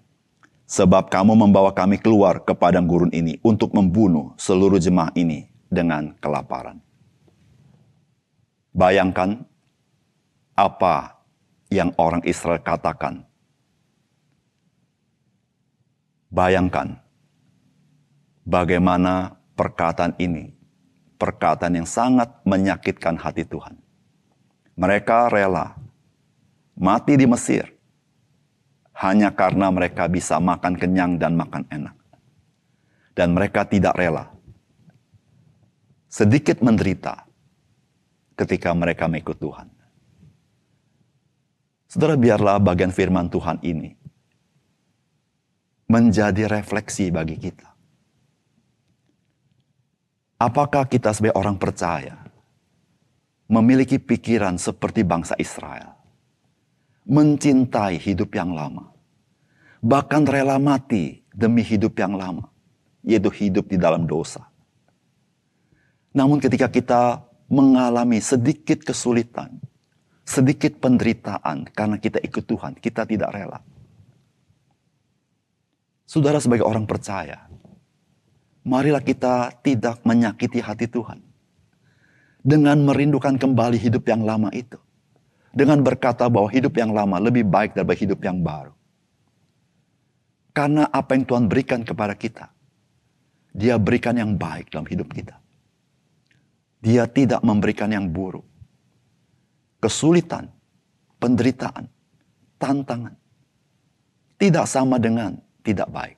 Sebab 0.68 1.08
kamu 1.08 1.40
membawa 1.40 1.72
kami 1.72 1.96
keluar 1.96 2.44
ke 2.44 2.52
padang 2.52 2.84
gurun 2.84 3.16
ini 3.16 3.40
untuk 3.40 3.72
membunuh 3.72 4.36
seluruh 4.36 4.76
jemaah 4.76 5.16
ini 5.16 5.48
dengan 5.72 6.12
kelaparan. 6.20 6.84
Bayangkan 8.76 9.40
apa 10.52 11.24
yang 11.72 11.96
orang 11.96 12.20
Israel 12.28 12.60
katakan. 12.60 13.24
Bayangkan 16.28 17.00
bagaimana 18.44 19.40
perkataan 19.56 20.20
ini, 20.20 20.52
perkataan 21.16 21.80
yang 21.80 21.88
sangat 21.88 22.28
menyakitkan 22.44 23.16
hati 23.16 23.48
Tuhan. 23.48 23.80
Mereka 24.76 25.32
rela 25.32 25.80
mati 26.76 27.16
di 27.16 27.24
Mesir 27.24 27.72
hanya 28.92 29.32
karena 29.32 29.72
mereka 29.72 30.12
bisa 30.12 30.36
makan 30.36 30.76
kenyang 30.76 31.16
dan 31.16 31.40
makan 31.40 31.64
enak. 31.72 31.96
Dan 33.16 33.32
mereka 33.32 33.64
tidak 33.64 33.96
rela 33.96 34.36
sedikit 36.12 36.60
menderita 36.60 37.24
ketika 38.36 38.76
mereka 38.76 39.08
mengikut 39.08 39.40
Tuhan. 39.40 39.68
Saudara, 41.88 42.20
biarlah 42.20 42.60
bagian 42.60 42.92
firman 42.92 43.32
Tuhan 43.32 43.64
ini 43.64 43.96
menjadi 45.88 46.52
refleksi 46.52 47.08
bagi 47.08 47.40
kita. 47.40 47.72
Apakah 50.36 50.84
kita 50.92 51.16
sebagai 51.16 51.40
orang 51.40 51.56
percaya 51.56 52.20
memiliki 53.48 53.96
pikiran 53.96 54.60
seperti 54.60 55.08
bangsa 55.08 55.40
Israel? 55.40 55.96
Mencintai 57.08 57.96
hidup 57.96 58.36
yang 58.36 58.52
lama. 58.52 58.92
Bahkan 59.80 60.28
rela 60.28 60.60
mati 60.60 61.24
demi 61.32 61.64
hidup 61.64 61.96
yang 61.96 62.20
lama. 62.20 62.52
Yaitu 63.06 63.30
hidup 63.32 63.70
di 63.72 63.78
dalam 63.80 64.04
dosa. 64.10 64.44
Namun 66.12 66.42
ketika 66.42 66.68
kita 66.68 67.22
mengalami 67.50 68.18
sedikit 68.22 68.82
kesulitan, 68.82 69.62
sedikit 70.26 70.82
penderitaan 70.82 71.70
karena 71.70 72.02
kita 72.02 72.18
ikut 72.22 72.44
Tuhan, 72.46 72.74
kita 72.82 73.06
tidak 73.06 73.30
rela. 73.34 73.62
Saudara 76.06 76.38
sebagai 76.38 76.66
orang 76.66 76.86
percaya, 76.86 77.50
marilah 78.66 79.02
kita 79.02 79.62
tidak 79.62 80.02
menyakiti 80.06 80.62
hati 80.62 80.90
Tuhan. 80.90 81.22
Dengan 82.46 82.78
merindukan 82.86 83.42
kembali 83.42 83.82
hidup 83.82 84.06
yang 84.06 84.22
lama 84.22 84.54
itu. 84.54 84.78
Dengan 85.50 85.82
berkata 85.82 86.30
bahwa 86.30 86.46
hidup 86.54 86.78
yang 86.78 86.94
lama 86.94 87.18
lebih 87.18 87.42
baik 87.42 87.74
daripada 87.74 87.98
hidup 87.98 88.22
yang 88.22 88.38
baru. 88.46 88.70
Karena 90.54 90.86
apa 90.94 91.18
yang 91.18 91.26
Tuhan 91.26 91.50
berikan 91.50 91.82
kepada 91.82 92.14
kita, 92.14 92.54
Dia 93.56 93.80
berikan 93.80 94.20
yang 94.20 94.36
baik 94.36 94.68
dalam 94.70 94.86
hidup 94.86 95.10
kita. 95.16 95.45
Dia 96.86 97.10
tidak 97.10 97.42
memberikan 97.42 97.90
yang 97.90 98.06
buruk. 98.14 98.46
Kesulitan, 99.82 100.54
penderitaan, 101.18 101.90
tantangan. 102.62 103.18
Tidak 104.38 104.66
sama 104.70 105.02
dengan 105.02 105.34
tidak 105.66 105.90
baik. 105.90 106.18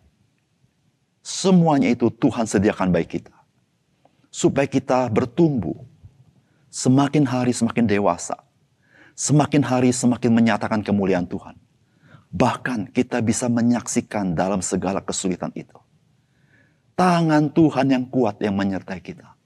Semuanya 1.23 1.87
itu 1.87 2.11
Tuhan 2.11 2.43
sediakan 2.43 2.91
baik 2.91 3.15
kita. 3.15 3.31
Supaya 4.27 4.67
kita 4.67 5.07
bertumbuh. 5.07 5.87
Semakin 6.67 7.23
hari 7.23 7.55
semakin 7.55 7.87
dewasa. 7.87 8.35
Semakin 9.15 9.63
hari 9.63 9.95
semakin 9.95 10.35
menyatakan 10.35 10.83
kemuliaan 10.83 11.31
Tuhan. 11.31 11.55
Bahkan 12.27 12.91
kita 12.91 13.23
bisa 13.23 13.47
menyaksikan 13.47 14.35
dalam 14.35 14.59
segala 14.59 14.99
kesulitan 14.99 15.55
itu. 15.55 15.79
Tangan 16.99 17.55
Tuhan 17.55 17.87
yang 17.87 18.03
kuat 18.11 18.43
yang 18.43 18.59
menyertai 18.59 18.99
kita. 18.99 19.36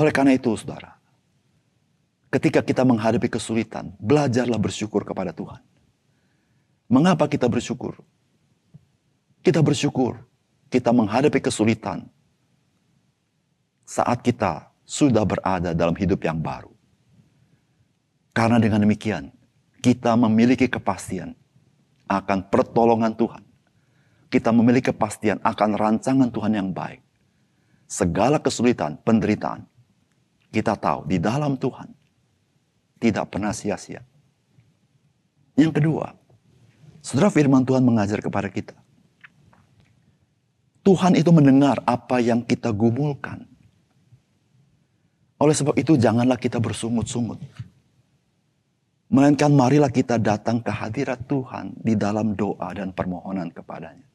Oleh 0.00 0.16
karena 0.16 0.32
itu, 0.32 0.56
saudara, 0.56 0.96
ketika 2.32 2.64
kita 2.64 2.88
menghadapi 2.88 3.28
kesulitan, 3.28 3.92
belajarlah 4.00 4.56
bersyukur 4.56 5.04
kepada 5.04 5.36
Tuhan. 5.36 5.60
Mengapa 6.88 7.28
kita 7.28 7.44
bersyukur? 7.52 8.00
Kita 9.44 9.60
bersyukur, 9.60 10.24
kita 10.72 10.88
menghadapi 10.96 11.36
kesulitan 11.44 12.08
saat 13.84 14.24
kita 14.24 14.72
sudah 14.88 15.28
berada 15.28 15.76
dalam 15.76 15.92
hidup 15.92 16.24
yang 16.24 16.40
baru. 16.40 16.72
Karena 18.32 18.56
dengan 18.56 18.80
demikian, 18.80 19.28
kita 19.84 20.16
memiliki 20.16 20.64
kepastian 20.64 21.36
akan 22.08 22.48
pertolongan 22.48 23.12
Tuhan. 23.20 23.44
Kita 24.32 24.48
memiliki 24.48 24.96
kepastian 24.96 25.44
akan 25.44 25.76
rancangan 25.76 26.32
Tuhan 26.32 26.56
yang 26.56 26.68
baik. 26.72 27.04
Segala 27.90 28.38
kesulitan, 28.42 28.98
penderitaan, 29.02 29.69
kita 30.50 30.74
tahu 30.76 31.06
di 31.06 31.16
dalam 31.22 31.54
Tuhan 31.56 31.88
tidak 33.00 33.32
pernah 33.32 33.54
sia-sia. 33.54 34.02
Yang 35.56 35.80
kedua, 35.82 36.12
saudara 37.00 37.32
firman 37.32 37.64
Tuhan 37.64 37.82
mengajar 37.82 38.20
kepada 38.20 38.50
kita 38.52 38.74
Tuhan 40.80 41.12
itu 41.12 41.28
mendengar 41.28 41.84
apa 41.84 42.24
yang 42.24 42.40
kita 42.40 42.72
gumulkan. 42.72 43.44
Oleh 45.40 45.56
sebab 45.56 45.76
itu 45.76 45.96
janganlah 45.96 46.36
kita 46.40 46.60
bersungut-sungut. 46.60 47.40
Melainkan 49.10 49.50
marilah 49.52 49.90
kita 49.90 50.16
datang 50.20 50.62
ke 50.62 50.70
hadirat 50.70 51.20
Tuhan 51.26 51.74
di 51.80 51.96
dalam 51.96 52.36
doa 52.36 52.70
dan 52.72 52.94
permohonan 52.94 53.50
kepadanya. 53.50 54.06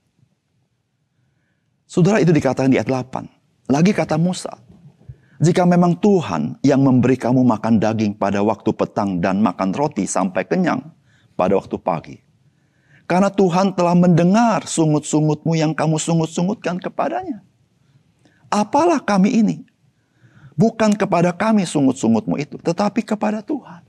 Saudara 1.86 2.18
itu 2.18 2.34
dikatakan 2.34 2.72
di 2.72 2.82
ayat 2.82 2.90
8. 2.90 3.70
Lagi 3.70 3.92
kata 3.94 4.18
Musa, 4.18 4.54
jika 5.36 5.68
memang 5.68 6.00
Tuhan 6.00 6.64
yang 6.64 6.80
memberi 6.80 7.20
kamu 7.20 7.44
makan 7.44 7.76
daging 7.76 8.16
pada 8.16 8.40
waktu 8.40 8.72
petang 8.72 9.20
dan 9.20 9.44
makan 9.44 9.76
roti 9.76 10.08
sampai 10.08 10.48
kenyang 10.48 10.80
pada 11.36 11.60
waktu 11.60 11.76
pagi, 11.76 12.18
karena 13.04 13.28
Tuhan 13.28 13.76
telah 13.76 13.94
mendengar 13.94 14.64
sungut-sungutmu 14.64 15.54
yang 15.60 15.76
kamu 15.76 16.00
sungut-sungutkan 16.00 16.80
kepadanya. 16.80 17.44
Apalah 18.48 19.04
kami 19.04 19.44
ini? 19.44 19.58
Bukan 20.56 20.96
kepada 20.96 21.36
kami 21.36 21.68
sungut-sungutmu 21.68 22.40
itu, 22.40 22.56
tetapi 22.64 23.04
kepada 23.04 23.44
Tuhan. 23.44 23.84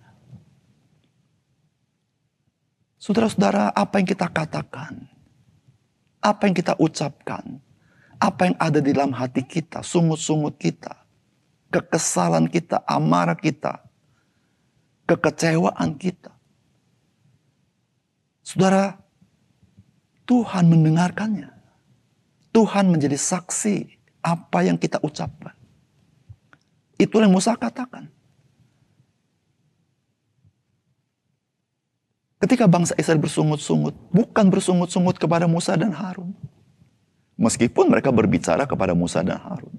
Saudara-saudara, 2.99 3.71
apa 3.71 4.03
yang 4.03 4.09
kita 4.11 4.27
katakan, 4.27 5.07
apa 6.19 6.43
yang 6.51 6.59
kita 6.59 6.75
ucapkan, 6.83 7.63
apa 8.19 8.51
yang 8.51 8.57
ada 8.59 8.83
di 8.83 8.91
dalam 8.91 9.15
hati 9.15 9.47
kita, 9.47 9.87
sungut-sungut 9.87 10.59
kita, 10.59 11.06
kekesalan 11.77 12.49
kita, 12.49 12.81
amarah 12.89 13.37
kita, 13.37 13.85
kekecewaan 15.05 16.01
kita. 16.01 16.33
Saudara, 18.41 18.97
Tuhan 20.25 20.73
mendengarkannya. 20.73 21.53
Tuhan 22.57 22.89
menjadi 22.89 23.21
saksi 23.21 23.85
apa 24.25 24.65
yang 24.65 24.81
kita 24.81 24.97
ucapkan. 25.05 25.53
Itu 26.97 27.21
yang 27.21 27.29
Musa 27.29 27.53
katakan. 27.53 28.09
Ketika 32.41 32.65
bangsa 32.65 32.97
Israel 32.97 33.21
bersungut-sungut, 33.21 33.93
bukan 34.09 34.49
bersungut-sungut 34.49 35.21
kepada 35.21 35.45
Musa 35.45 35.77
dan 35.77 35.93
Harun. 35.93 36.33
Meskipun 37.37 37.93
mereka 37.93 38.09
berbicara 38.09 38.65
kepada 38.65 38.97
Musa 38.97 39.21
dan 39.21 39.37
Harun. 39.37 39.77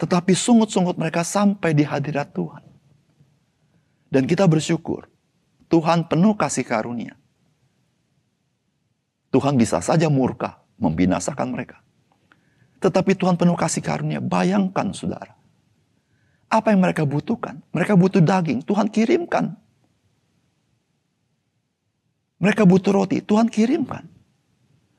Tetapi 0.00 0.32
sungut-sungut 0.32 0.96
mereka 0.96 1.20
sampai 1.20 1.76
di 1.76 1.84
hadirat 1.84 2.32
Tuhan. 2.32 2.64
Dan 4.08 4.24
kita 4.24 4.48
bersyukur, 4.48 5.12
Tuhan 5.68 6.08
penuh 6.08 6.32
kasih 6.34 6.64
karunia. 6.64 7.20
Tuhan 9.30 9.60
bisa 9.60 9.78
saja 9.84 10.08
murka, 10.08 10.64
membinasakan 10.80 11.52
mereka. 11.52 11.84
Tetapi 12.80 13.12
Tuhan 13.12 13.36
penuh 13.36 13.54
kasih 13.54 13.84
karunia. 13.84 14.24
Bayangkan 14.24 14.90
saudara. 14.96 15.36
Apa 16.50 16.74
yang 16.74 16.82
mereka 16.82 17.06
butuhkan? 17.06 17.62
Mereka 17.70 17.94
butuh 17.94 18.24
daging, 18.24 18.64
Tuhan 18.64 18.90
kirimkan. 18.90 19.54
Mereka 22.40 22.64
butuh 22.64 22.90
roti, 22.90 23.20
Tuhan 23.20 23.52
kirimkan. 23.52 24.08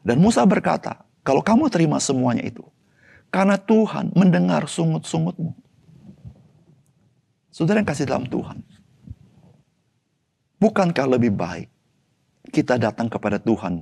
Dan 0.05 0.21
Musa 0.21 0.45
berkata, 0.45 1.03
kalau 1.25 1.41
kamu 1.41 1.67
terima 1.73 1.97
semuanya 1.97 2.45
itu, 2.45 2.63
karena 3.31 3.55
Tuhan 3.55 4.11
mendengar 4.11 4.67
sungut-sungutmu. 4.67 5.55
Saudara 7.51 7.79
yang 7.79 7.87
kasih 7.87 8.07
dalam 8.07 8.27
Tuhan. 8.27 8.59
Bukankah 10.61 11.07
lebih 11.17 11.33
baik 11.33 11.71
kita 12.53 12.77
datang 12.77 13.09
kepada 13.09 13.41
Tuhan 13.41 13.81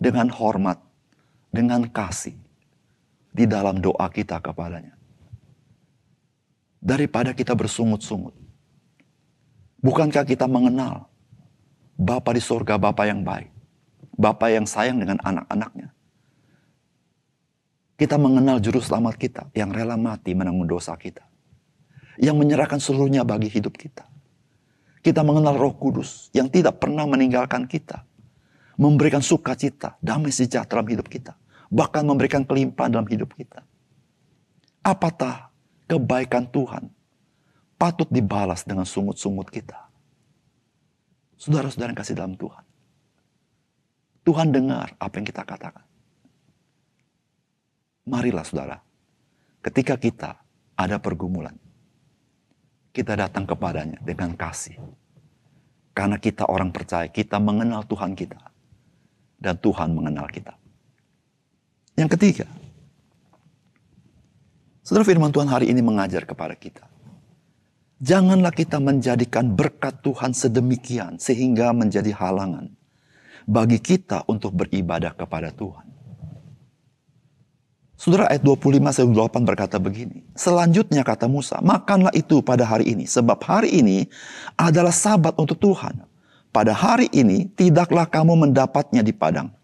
dengan 0.00 0.26
hormat, 0.32 0.80
dengan 1.54 1.86
kasih 1.86 2.34
di 3.30 3.44
dalam 3.46 3.78
doa 3.78 4.08
kita 4.10 4.42
kepadanya. 4.42 4.98
Daripada 6.82 7.30
kita 7.30 7.54
bersungut-sungut. 7.54 8.34
Bukankah 9.78 10.26
kita 10.26 10.50
mengenal 10.50 11.06
Bapa 11.94 12.34
di 12.34 12.42
sorga, 12.42 12.74
Bapa 12.80 13.06
yang 13.06 13.22
baik. 13.22 13.52
Bapa 14.18 14.50
yang 14.50 14.66
sayang 14.66 14.98
dengan 14.98 15.22
anak-anaknya. 15.22 15.94
Kita 17.96 18.16
mengenal 18.16 18.58
juru 18.58 18.80
selamat 18.80 19.14
kita 19.20 19.42
yang 19.52 19.70
rela 19.70 19.94
mati 20.00 20.32
menanggung 20.32 20.66
dosa 20.66 20.96
kita. 20.96 21.22
Yang 22.20 22.36
menyerahkan 22.44 22.80
seluruhnya 22.80 23.22
bagi 23.24 23.48
hidup 23.48 23.76
kita. 23.76 24.08
Kita 25.02 25.26
mengenal 25.26 25.58
roh 25.58 25.74
kudus 25.74 26.30
yang 26.30 26.46
tidak 26.46 26.78
pernah 26.78 27.04
meninggalkan 27.08 27.66
kita. 27.66 28.06
Memberikan 28.80 29.20
sukacita, 29.20 30.00
damai 30.00 30.32
sejahtera 30.32 30.80
dalam 30.80 30.88
hidup 30.96 31.06
kita. 31.06 31.36
Bahkan 31.68 32.02
memberikan 32.04 32.42
kelimpahan 32.42 32.92
dalam 32.92 33.08
hidup 33.08 33.36
kita. 33.36 33.60
Apatah 34.82 35.52
kebaikan 35.86 36.48
Tuhan 36.48 36.88
patut 37.76 38.06
dibalas 38.08 38.62
dengan 38.62 38.86
sungut-sungut 38.86 39.50
kita. 39.50 39.90
Saudara-saudara 41.34 41.90
yang 41.90 41.98
kasih 41.98 42.14
dalam 42.14 42.34
Tuhan. 42.38 42.64
Tuhan 44.22 44.54
dengar 44.54 44.94
apa 45.02 45.14
yang 45.18 45.26
kita 45.26 45.42
katakan. 45.42 45.82
Marilah 48.02 48.42
saudara, 48.42 48.82
ketika 49.62 49.94
kita 49.94 50.42
ada 50.74 50.98
pergumulan, 50.98 51.54
kita 52.90 53.14
datang 53.14 53.46
kepadanya 53.46 54.02
dengan 54.02 54.34
kasih. 54.34 54.76
Karena 55.92 56.16
kita 56.16 56.48
orang 56.48 56.72
percaya, 56.72 57.06
kita 57.08 57.36
mengenal 57.38 57.84
Tuhan 57.84 58.16
kita. 58.16 58.40
Dan 59.42 59.58
Tuhan 59.58 59.90
mengenal 59.90 60.30
kita. 60.30 60.54
Yang 61.98 62.14
ketiga, 62.16 62.46
saudara 64.86 65.04
firman 65.04 65.34
Tuhan 65.34 65.50
hari 65.50 65.66
ini 65.68 65.82
mengajar 65.82 66.22
kepada 66.24 66.54
kita. 66.54 66.86
Janganlah 68.02 68.54
kita 68.54 68.78
menjadikan 68.78 69.50
berkat 69.54 69.98
Tuhan 70.02 70.34
sedemikian 70.34 71.18
sehingga 71.22 71.70
menjadi 71.70 72.10
halangan 72.14 72.70
bagi 73.46 73.78
kita 73.78 74.26
untuk 74.26 74.54
beribadah 74.58 75.14
kepada 75.14 75.54
Tuhan. 75.54 75.91
Saudara 78.02 78.26
ayat 78.34 78.42
25 78.42 78.82
sampai 78.90 79.14
28 79.14 79.46
berkata 79.46 79.78
begini. 79.78 80.26
Selanjutnya 80.34 81.06
kata 81.06 81.30
Musa, 81.30 81.62
makanlah 81.62 82.10
itu 82.18 82.42
pada 82.42 82.66
hari 82.66 82.90
ini. 82.90 83.06
Sebab 83.06 83.38
hari 83.46 83.78
ini 83.78 84.10
adalah 84.58 84.90
sabat 84.90 85.38
untuk 85.38 85.54
Tuhan. 85.62 86.02
Pada 86.50 86.74
hari 86.74 87.06
ini 87.14 87.46
tidaklah 87.54 88.02
kamu 88.10 88.34
mendapatnya 88.34 89.06
di 89.06 89.14
padang. 89.14 89.54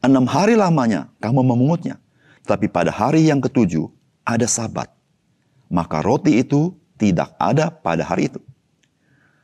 Enam 0.00 0.24
hari 0.24 0.56
lamanya 0.56 1.12
kamu 1.20 1.44
memungutnya. 1.44 2.00
Tapi 2.48 2.64
pada 2.72 2.88
hari 2.88 3.28
yang 3.28 3.44
ketujuh 3.44 3.84
ada 4.24 4.48
sabat. 4.48 4.88
Maka 5.68 6.00
roti 6.00 6.40
itu 6.40 6.72
tidak 6.96 7.36
ada 7.36 7.68
pada 7.68 8.08
hari 8.08 8.32
itu. 8.32 8.40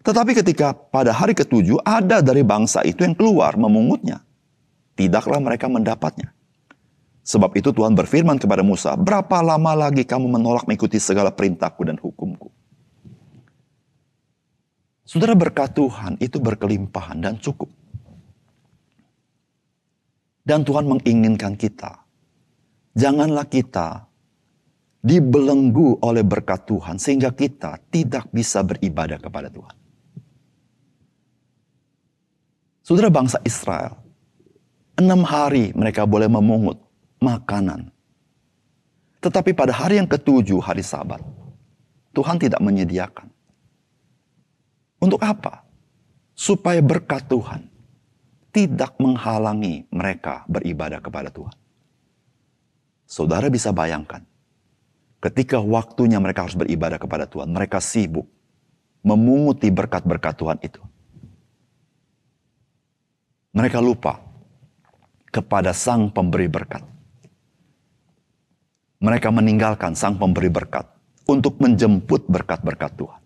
Tetapi 0.09 0.33
ketika 0.33 0.73
pada 0.73 1.12
hari 1.12 1.37
ketujuh 1.37 1.85
ada 1.85 2.25
dari 2.25 2.40
bangsa 2.40 2.81
itu 2.81 3.05
yang 3.05 3.12
keluar 3.12 3.61
memungutnya. 3.61 4.25
Tidaklah 4.97 5.37
mereka 5.37 5.69
mendapatnya. 5.69 6.33
Sebab 7.28 7.52
itu 7.61 7.76
Tuhan 7.76 7.92
berfirman 7.92 8.40
kepada 8.40 8.64
Musa, 8.64 8.97
berapa 8.97 9.44
lama 9.44 9.76
lagi 9.76 10.00
kamu 10.00 10.40
menolak 10.40 10.64
mengikuti 10.64 10.97
segala 10.97 11.28
perintahku 11.28 11.85
dan 11.85 12.00
hukumku? 12.00 12.49
Saudara 15.04 15.37
berkat 15.37 15.76
Tuhan 15.76 16.16
itu 16.25 16.40
berkelimpahan 16.40 17.20
dan 17.20 17.37
cukup. 17.37 17.68
Dan 20.41 20.64
Tuhan 20.64 20.88
menginginkan 20.88 21.52
kita. 21.60 22.00
Janganlah 22.97 23.45
kita 23.45 24.08
dibelenggu 25.04 26.00
oleh 26.00 26.25
berkat 26.25 26.64
Tuhan 26.64 26.97
sehingga 26.97 27.36
kita 27.36 27.76
tidak 27.93 28.32
bisa 28.32 28.64
beribadah 28.64 29.21
kepada 29.21 29.52
Tuhan. 29.52 29.76
Saudara 32.80 33.12
bangsa 33.12 33.36
Israel, 33.45 34.00
enam 34.97 35.21
hari 35.28 35.76
mereka 35.76 36.08
boleh 36.08 36.32
memungut 36.32 36.88
makanan. 37.19 37.91
Tetapi 39.19 39.50
pada 39.54 39.75
hari 39.75 39.99
yang 39.99 40.07
ketujuh, 40.07 40.63
hari 40.63 40.83
sabat, 40.83 41.19
Tuhan 42.15 42.39
tidak 42.39 42.63
menyediakan. 42.63 43.28
Untuk 44.99 45.23
apa? 45.23 45.67
Supaya 46.39 46.78
berkat 46.78 47.26
Tuhan 47.26 47.67
tidak 48.54 48.95
menghalangi 49.02 49.87
mereka 49.91 50.47
beribadah 50.47 51.02
kepada 51.02 51.31
Tuhan. 51.35 51.54
Saudara 53.11 53.50
bisa 53.50 53.75
bayangkan, 53.75 54.23
Ketika 55.19 55.59
waktunya 55.59 56.23
mereka 56.23 56.47
harus 56.47 56.54
beribadah 56.54 56.95
kepada 56.95 57.26
Tuhan, 57.26 57.50
mereka 57.50 57.83
sibuk 57.83 58.31
memunguti 59.02 59.67
berkat-berkat 59.67 60.35
Tuhan 60.39 60.59
itu. 60.63 60.78
Mereka 63.50 63.83
lupa 63.83 64.23
kepada 65.35 65.75
Sang 65.75 66.15
Pemberi 66.15 66.47
berkat. 66.47 66.87
Mereka 68.99 69.30
meninggalkan 69.30 69.95
Sang 69.95 70.19
Pemberi 70.19 70.50
berkat 70.50 70.87
untuk 71.30 71.63
menjemput 71.63 72.26
berkat-berkat 72.26 72.99
Tuhan. 72.99 73.23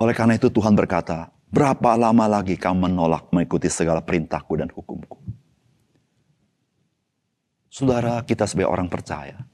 Oleh 0.00 0.14
karena 0.16 0.34
itu 0.40 0.48
Tuhan 0.48 0.72
berkata, 0.72 1.28
berapa 1.52 1.94
lama 1.94 2.40
lagi 2.40 2.56
kamu 2.56 2.88
menolak 2.88 3.28
mengikuti 3.30 3.68
segala 3.68 4.00
perintahku 4.00 4.52
dan 4.56 4.72
hukumku? 4.72 5.20
Saudara 7.68 8.22
kita 8.24 8.48
sebagai 8.48 8.70
orang 8.70 8.88
percaya, 8.88 9.44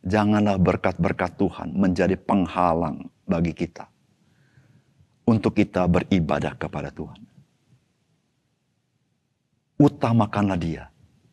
Janganlah 0.00 0.56
berkat-berkat 0.56 1.36
Tuhan 1.36 1.76
menjadi 1.76 2.16
penghalang 2.16 3.12
bagi 3.28 3.52
kita 3.52 3.84
untuk 5.28 5.52
kita 5.52 5.84
beribadah 5.84 6.56
kepada 6.56 6.88
Tuhan. 6.88 7.20
Utamakanlah 9.76 10.56
Dia, 10.56 10.84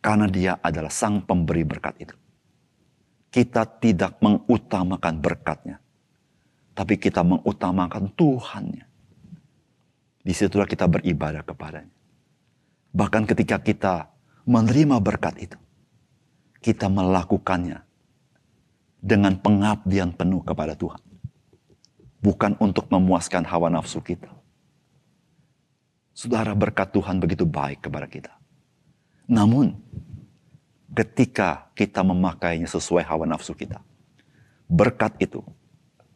karena 0.07 0.31
Dia 0.31 0.55
adalah 0.63 0.87
Sang 0.87 1.19
Pemberi 1.19 1.67
berkat 1.67 1.99
itu. 1.99 2.15
Kita 3.27 3.67
tidak 3.67 4.23
mengutamakan 4.23 5.19
berkatnya, 5.19 5.83
tapi 6.71 6.95
kita 6.95 7.27
mengutamakan 7.27 8.15
Tuhannya. 8.15 8.87
Di 10.23 10.31
situlah 10.31 10.63
kita 10.63 10.87
beribadah 10.87 11.43
kepadanya. 11.43 11.91
Bahkan 12.95 13.27
ketika 13.27 13.59
kita 13.59 14.07
menerima 14.47 14.95
berkat 15.03 15.43
itu, 15.43 15.59
kita 16.63 16.87
melakukannya 16.87 17.83
dengan 19.03 19.35
pengabdian 19.35 20.15
penuh 20.15 20.39
kepada 20.39 20.71
Tuhan. 20.79 21.03
Bukan 22.23 22.55
untuk 22.63 22.87
memuaskan 22.87 23.43
hawa 23.43 23.67
nafsu 23.67 23.99
kita. 23.99 24.31
Saudara 26.15 26.55
berkat 26.55 26.95
Tuhan 26.95 27.19
begitu 27.19 27.43
baik 27.43 27.91
kepada 27.91 28.07
kita. 28.07 28.36
Namun, 29.27 29.75
ketika 30.95 31.67
kita 31.75 31.99
memakainya 32.01 32.65
sesuai 32.65 33.03
hawa 33.03 33.27
nafsu 33.27 33.51
kita, 33.51 33.83
berkat 34.71 35.19
itu 35.19 35.43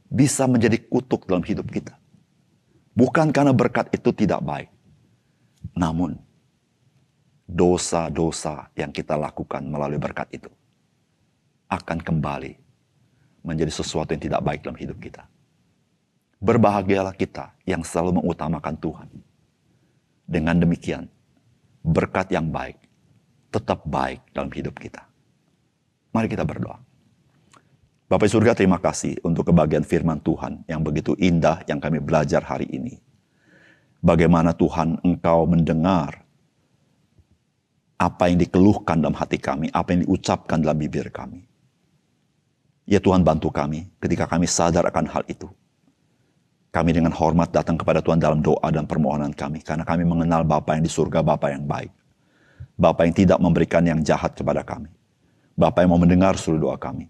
bisa 0.08 0.47
menjadi 0.47 0.80
kutuk 0.80 1.28
dalam 1.28 1.43
hidup 1.43 1.67
kita. 1.67 2.00
Bukan 2.95 3.32
karena 3.36 3.56
berkat 3.56 3.91
itu 3.95 4.12
tidak 4.12 4.43
baik, 4.43 4.71
namun 5.76 6.19
dosa-dosa 7.47 8.67
yang 8.76 8.91
kita 8.91 9.15
lakukan 9.15 9.63
melalui 9.63 10.00
berkat 10.00 10.28
itu 10.32 10.52
akan 11.71 12.04
kembali 12.04 12.60
menjadi 13.43 13.71
sesuatu 13.71 14.12
yang 14.12 14.24
tidak 14.24 14.41
baik 14.43 14.60
dalam 14.63 14.76
hidup 14.76 14.97
kita. 15.00 15.24
Berbahagialah 16.41 17.15
kita 17.15 17.54
yang 17.69 17.86
selalu 17.86 18.19
mengutamakan 18.19 18.76
Tuhan. 18.76 19.08
Dengan 20.26 20.58
demikian, 20.58 21.06
berkat 21.86 22.34
yang 22.34 22.50
baik 22.50 22.81
tetap 23.52 23.84
baik 23.84 24.24
dalam 24.32 24.50
hidup 24.50 24.80
kita. 24.80 25.04
Mari 26.16 26.32
kita 26.32 26.48
berdoa. 26.48 26.80
Bapak 28.12 28.28
surga 28.28 28.52
terima 28.52 28.76
kasih 28.76 29.16
untuk 29.24 29.48
kebahagiaan 29.48 29.88
firman 29.88 30.20
Tuhan 30.20 30.68
yang 30.68 30.84
begitu 30.84 31.16
indah 31.16 31.64
yang 31.64 31.80
kami 31.80 32.04
belajar 32.04 32.44
hari 32.44 32.68
ini. 32.68 33.00
Bagaimana 34.04 34.52
Tuhan 34.52 35.00
engkau 35.00 35.48
mendengar 35.48 36.20
apa 37.96 38.28
yang 38.28 38.42
dikeluhkan 38.42 39.00
dalam 39.00 39.16
hati 39.16 39.38
kami, 39.38 39.72
apa 39.72 39.94
yang 39.96 40.04
diucapkan 40.04 40.60
dalam 40.60 40.76
bibir 40.76 41.08
kami. 41.14 41.46
Ya 42.90 43.00
Tuhan 43.00 43.24
bantu 43.24 43.48
kami 43.54 43.88
ketika 44.02 44.28
kami 44.28 44.50
sadar 44.50 44.84
akan 44.90 45.08
hal 45.08 45.24
itu. 45.32 45.48
Kami 46.72 46.92
dengan 46.92 47.16
hormat 47.16 47.52
datang 47.52 47.80
kepada 47.80 48.04
Tuhan 48.04 48.20
dalam 48.20 48.40
doa 48.40 48.68
dan 48.72 48.88
permohonan 48.88 49.36
kami. 49.36 49.60
Karena 49.60 49.84
kami 49.84 50.08
mengenal 50.08 50.48
Bapa 50.48 50.76
yang 50.76 50.84
di 50.84 50.92
surga, 50.92 51.20
Bapa 51.20 51.52
yang 51.52 51.68
baik. 51.68 52.01
Bapa 52.82 53.06
yang 53.06 53.13
tidak 53.13 53.38
memberikan 53.38 53.86
yang 53.86 54.02
jahat 54.02 54.34
kepada 54.34 54.65
kami. 54.65 54.89
Bapa 55.54 55.86
yang 55.86 55.94
mau 55.94 56.02
mendengar 56.02 56.34
seluruh 56.34 56.74
doa 56.74 56.78
kami. 56.82 57.06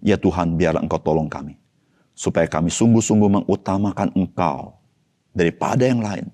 Ya 0.00 0.16
Tuhan, 0.16 0.56
biarlah 0.56 0.80
Engkau 0.80 0.96
tolong 0.96 1.28
kami. 1.28 1.60
Supaya 2.16 2.48
kami 2.48 2.72
sungguh-sungguh 2.72 3.28
mengutamakan 3.28 4.16
Engkau 4.16 4.80
daripada 5.36 5.84
yang 5.84 6.00
lain. 6.00 6.32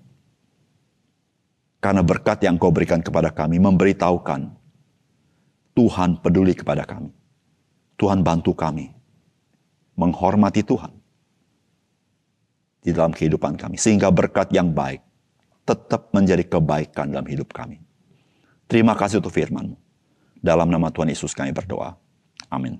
Karena 1.82 2.06
berkat 2.06 2.46
yang 2.46 2.62
kau 2.62 2.70
berikan 2.70 3.02
kepada 3.02 3.34
kami 3.34 3.58
memberitahukan 3.58 4.54
Tuhan 5.74 6.22
peduli 6.22 6.54
kepada 6.54 6.86
kami. 6.86 7.10
Tuhan 7.98 8.22
bantu 8.22 8.54
kami 8.54 8.92
menghormati 9.98 10.62
Tuhan 10.62 10.92
di 12.86 12.94
dalam 12.94 13.10
kehidupan 13.10 13.58
kami. 13.58 13.80
Sehingga 13.80 14.14
berkat 14.14 14.54
yang 14.54 14.70
baik 14.70 15.02
tetap 15.66 16.12
menjadi 16.14 16.46
kebaikan 16.46 17.10
dalam 17.10 17.26
hidup 17.26 17.50
kami. 17.50 17.89
Terima 18.70 18.94
kasih 18.94 19.18
untuk 19.18 19.34
firman 19.34 19.74
Dalam 20.38 20.70
nama 20.70 20.94
Tuhan 20.94 21.10
Yesus 21.10 21.34
kami 21.34 21.50
berdoa. 21.50 21.98
Amin. 22.46 22.78